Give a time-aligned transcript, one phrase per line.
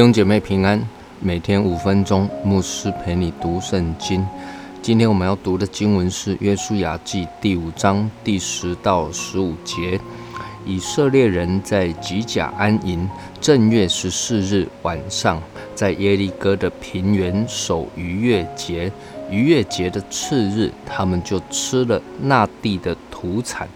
[0.00, 0.82] 兄姐妹平安，
[1.20, 4.26] 每天五分钟，牧师陪你读圣经。
[4.80, 10.00] 今天我们要读的经文是《约书亚记》第五章第十到十五节。
[10.64, 13.06] 以色列人在吉甲安营，
[13.42, 15.38] 正月十四日晚上，
[15.74, 18.90] 在耶利哥的平原守逾越节。
[19.30, 23.68] 逾越节的次日，他们就吃了那地的土产。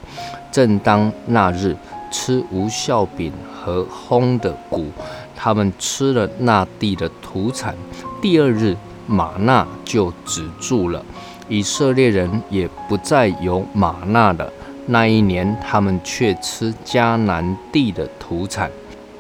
[0.50, 1.77] 正当那日，
[2.11, 4.86] 吃无酵饼和烘的谷。
[5.45, 7.75] 他们吃了那地的土产。
[8.23, 8.75] 第二日，
[9.07, 11.05] 玛纳就止住了。
[11.51, 14.51] 以色列人也不再有玛纳了。
[14.87, 18.70] 那一年，他们却吃迦南地的土产。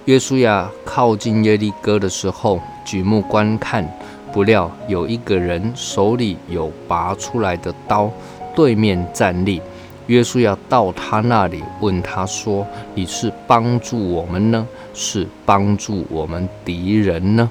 [0.06, 3.86] 约书亚靠近耶利哥的时候，举目观看，
[4.32, 8.10] 不料有一个人手里有拔出来的刀，
[8.56, 9.60] 对面站立。
[10.06, 17.50] 约书亚到他那里，问他说：“你是帮助我们呢，是帮助我们敌人呢？”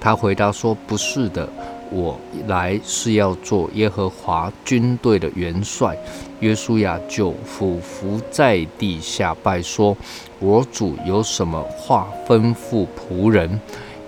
[0.00, 1.48] 他回答说：“不是的。”
[1.94, 5.94] 我来是要做耶和华军队的元帅，
[6.40, 9.94] 约书亚就俯伏在地下拜说
[10.40, 13.60] ：“我主有什么话吩咐仆人？”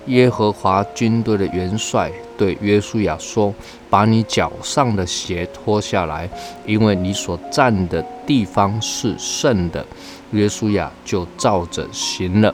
[0.07, 3.53] 耶和华军队的元帅对约书亚说
[3.89, 6.29] ：“把你脚上的鞋脱下来，
[6.65, 9.83] 因为你所站的地方是圣的。”
[10.31, 12.53] 约书亚就照着行了。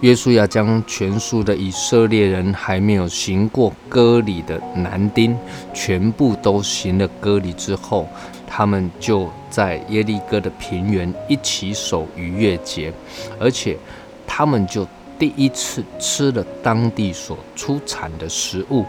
[0.00, 5.34] 约书亚将全数的以色列人还没有行过割礼的男丁，
[5.72, 8.06] 全部都行了割礼之后，
[8.46, 12.92] 他们就在耶利哥的平原一起守逾越节，
[13.40, 13.78] 而且
[14.26, 14.86] 他们就。
[15.18, 18.84] 第一次吃了当地所出产的食物，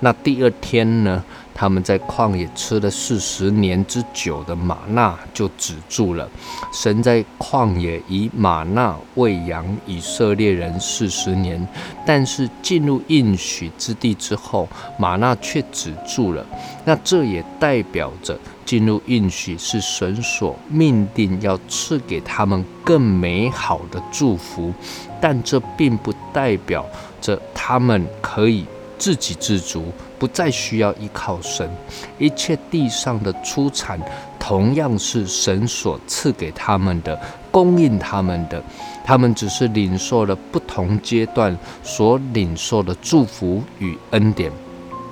[0.00, 1.24] 那第二天呢？
[1.62, 6.28] 他们在旷野吃了四十年之久的玛纳就止住了。
[6.72, 11.64] 神在旷野以玛纳喂养以色列人四十年，
[12.04, 16.44] 但是进入应许之地之后，玛纳却止住了。
[16.84, 18.36] 那这也代表着。
[18.64, 24.72] 进入应许是神所命定要赐给他们更美好的祝福，
[25.20, 26.86] 但这并不代表
[27.20, 28.64] 着他们可以
[29.02, 29.86] 自给自足，
[30.16, 31.68] 不再需要依靠神。
[32.18, 34.00] 一切地上的出产
[34.38, 37.20] 同样是神所赐给他们的，
[37.50, 38.62] 供应他们的，
[39.04, 44.52] 他们只是领受了不同阶段所领受的祝福与恩典。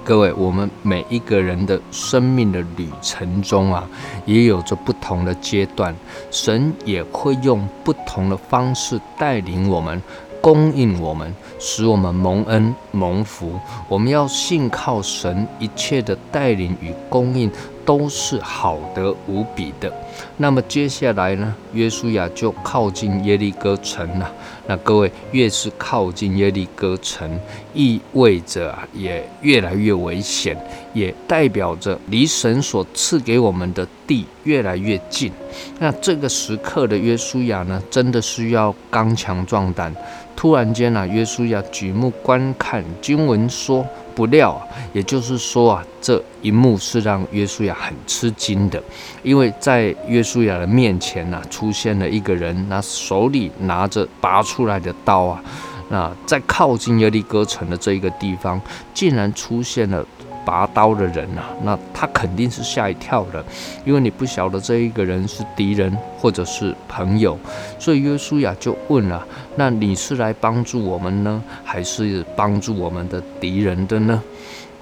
[0.04, 3.84] 各位，我们每一个人的生命的旅程中啊，
[4.24, 5.92] 也有着不同的阶段，
[6.30, 10.00] 神也会用不同的方式带领我们。
[10.40, 13.58] 供应我们，使我们蒙恩蒙福。
[13.88, 17.50] 我们要信靠神，一切的带领与供应
[17.84, 19.92] 都是好的无比的。
[20.36, 21.54] 那么接下来呢？
[21.72, 24.30] 约书亚就靠近耶利哥城了。
[24.66, 27.38] 那各位，越是靠近耶利哥城，
[27.74, 30.56] 意味着啊，也越来越危险，
[30.92, 35.32] 也代表着离神所赐给我们的地越来越近。
[35.78, 39.94] 那这个时刻的约书亚呢，真的是要刚强壮胆。
[40.36, 48.82] 突然间啊，约书亚举目观看，经文说不料啊，也就是说啊，这一幕是让约书亚很吃惊的，
[49.22, 55.42] 因为在约书亚的面前呢，出现了一个人，那手里拿着拔出来的刀啊，
[55.88, 58.60] 那在靠近耶利哥城的这一个地方，
[58.92, 60.04] 竟然出现了。
[60.44, 63.44] 拔刀的人呐，那他肯定是吓一跳的，
[63.84, 67.38] 因为你不晓得这一个人是敌人或者是朋友，
[67.78, 74.22] 所以约书亚就问了：那你是来帮助我们呢，还是帮助我们的敌人的呢？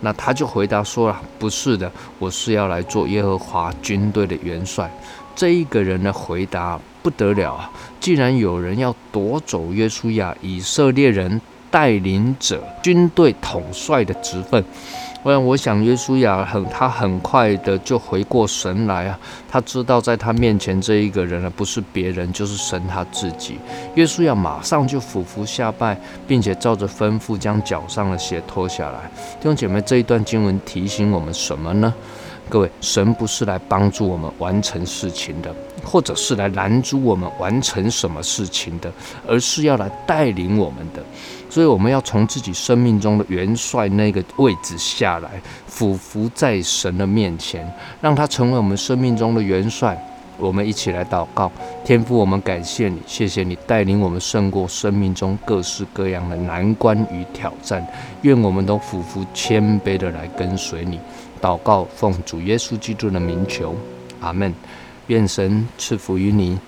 [0.01, 4.89] 那他就回答说了：不是的，我是要来做耶和华军队的元帅。
[5.35, 7.71] 这一个人的回答不得了啊！
[8.01, 11.41] 既然有人要夺走约书亚以色列人
[11.71, 14.65] 带领者军队统帅的职分。
[15.21, 19.19] 不然，我想约书亚很，他很快的就回过神来啊。
[19.51, 23.59] 他知道在他面前这一个人呢，不是别人，就是神他自己。
[23.97, 29.11] 约书亚马上就俯伏下拜，并且照着吩咐将脚上的鞋脱下来。
[29.41, 31.93] 弟兄姐妹，这一段经文提醒我们什么呢？
[32.49, 35.55] 各位，神不是来帮助我们完成事情的，
[35.85, 38.91] 或者是来拦阻我们完成什么事情的，
[39.27, 41.03] 而是要来带领我们的。
[41.51, 45.31] 所以，我们要从自己生命中的元帅那个位置下来，
[45.67, 49.97] 俯伏在神的面前，让他成为我们生命中的元帅。
[50.39, 51.51] 我们一起来祷告，
[51.85, 57.87] 天父，我们感谢你，谢谢你带领我们胜过生命中各式各样的难关与挑战。
[58.23, 61.01] 愿我们都俯伏谦卑的来跟随你。
[61.41, 63.75] 祷告，奉主耶稣基督的名求，
[64.21, 64.55] 阿门。
[65.09, 66.59] 愿神赐福于你。